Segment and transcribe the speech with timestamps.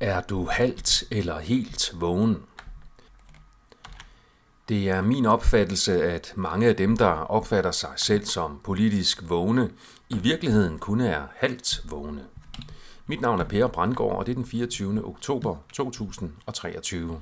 [0.00, 2.36] Er du halvt eller helt vågen?
[4.68, 9.70] Det er min opfattelse, at mange af dem, der opfatter sig selv som politisk vågne,
[10.08, 12.24] i virkeligheden kun er halvt vågne.
[13.06, 15.04] Mit navn er Per Brandgaard, og det er den 24.
[15.04, 17.20] oktober 2023.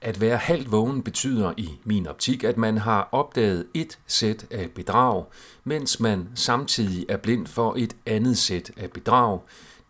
[0.00, 4.70] At være halvt vågen betyder i min optik, at man har opdaget et sæt af
[4.70, 5.24] bedrag,
[5.64, 9.40] mens man samtidig er blind for et andet sæt af bedrag,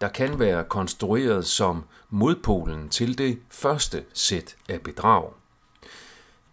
[0.00, 5.32] der kan være konstrueret som modpolen til det første sæt af bedrag.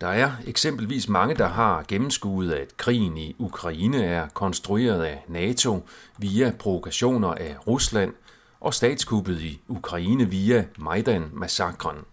[0.01, 5.87] Der er eksempelvis mange, der har gennemskuet, at krigen i Ukraine er konstrueret af NATO
[6.17, 8.13] via provokationer af Rusland
[8.59, 12.05] og statskuppet i Ukraine via Majdan-massakren.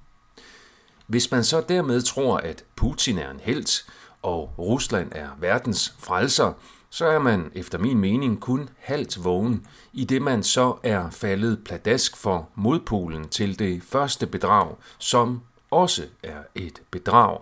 [1.07, 3.87] Hvis man så dermed tror, at Putin er en helt,
[4.25, 6.53] og Rusland er verdens frelser,
[6.91, 11.65] så er man efter min mening kun halvt vågen, i det man så er faldet
[11.65, 17.39] pladask for modpolen til det første bedrag, som også er et bedrag.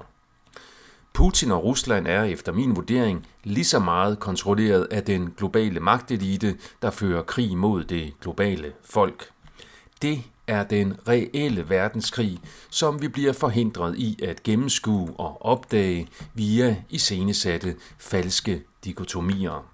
[1.13, 6.57] Putin og Rusland er efter min vurdering lige så meget kontrolleret af den globale magtelite,
[6.83, 9.29] der fører krig mod det globale folk.
[10.03, 12.41] Det er den reelle verdenskrig,
[12.71, 19.69] som vi bliver forhindret i at gennemskue og opdage via iscenesatte falske dikotomier.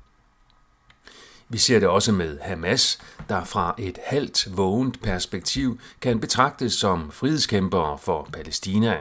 [1.49, 7.11] Vi ser det også med Hamas, der fra et halvt vågent perspektiv kan betragtes som
[7.11, 8.97] frihedskæmpere for Palæstina.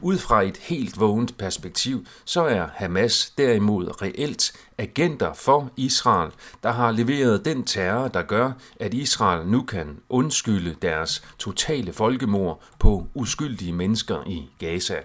[0.00, 6.30] Ud fra et helt vågent perspektiv, så er Hamas derimod reelt agenter for Israel,
[6.62, 12.62] der har leveret den terror, der gør, at Israel nu kan undskylde deres totale folkemord
[12.78, 14.96] på uskyldige mennesker i Gaza.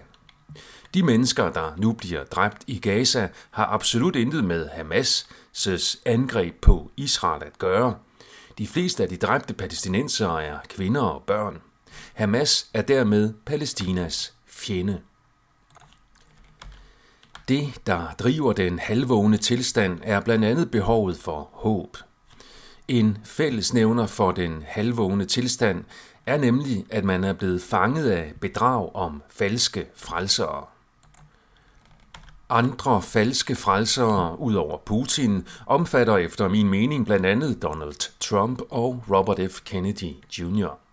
[0.94, 6.90] De mennesker, der nu bliver dræbt i Gaza, har absolut intet med Hamas' angreb på
[6.96, 7.94] Israel at gøre.
[8.58, 11.58] De fleste af de dræbte palæstinensere er kvinder og børn.
[12.14, 15.00] Hamas er dermed Palæstinas fjende.
[17.48, 21.96] Det, der driver den halvvågne tilstand, er blandt andet behovet for håb.
[22.88, 25.84] En fællesnævner for den halvvågne tilstand
[26.26, 30.64] er nemlig, at man er blevet fanget af bedrag om falske frelsere.
[32.50, 39.04] Andre falske frelsere ud over Putin omfatter efter min mening blandt andet Donald Trump og
[39.10, 39.60] Robert F.
[39.64, 40.87] Kennedy Jr.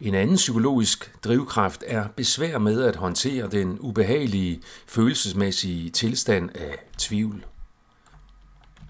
[0.00, 7.44] En anden psykologisk drivkraft er besvær med at håndtere den ubehagelige følelsesmæssige tilstand af tvivl.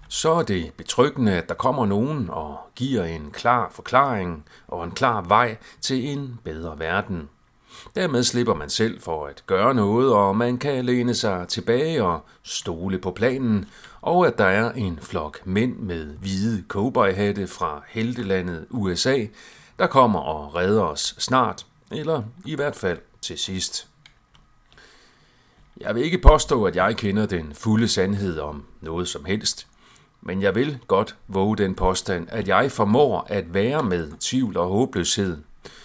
[0.07, 4.91] Så er det betryggende, at der kommer nogen og giver en klar forklaring og en
[4.91, 7.29] klar vej til en bedre verden.
[7.95, 12.25] Dermed slipper man selv for at gøre noget, og man kan læne sig tilbage og
[12.43, 13.65] stole på planen,
[14.01, 19.25] og at der er en flok mænd med hvide cowboyhatte fra heltelandet USA,
[19.79, 23.87] der kommer og redder os snart, eller i hvert fald til sidst.
[25.81, 29.67] Jeg vil ikke påstå, at jeg kender den fulde sandhed om noget som helst,
[30.21, 34.67] men jeg vil godt våge den påstand, at jeg formår at være med tvivl og
[34.67, 35.37] håbløshed,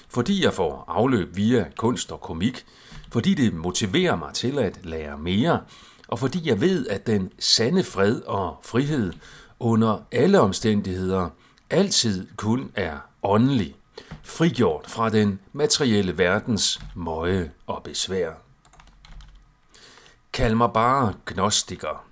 [0.09, 2.65] fordi jeg får afløb via kunst og komik,
[3.13, 5.61] fordi det motiverer mig til at lære mere,
[6.09, 9.13] og fordi jeg ved, at den sande fred og frihed
[9.59, 11.29] under alle omstændigheder
[11.71, 13.77] altid kun er åndelig
[14.23, 18.31] frigjort fra den materielle verdens møje og besvær.
[20.33, 22.05] Kald mig bare gnostiker.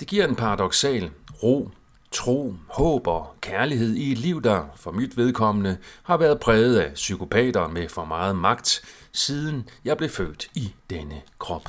[0.00, 1.10] Det giver en paradoxal
[1.42, 1.70] ro,
[2.10, 6.94] tro, håb og kærlighed i et liv, der for mit vedkommende har været præget af
[6.94, 8.82] psykopater med for meget magt,
[9.12, 11.68] siden jeg blev født i denne krop.